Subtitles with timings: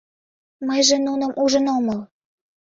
[0.67, 1.99] Мыйже нуным ужын омыл!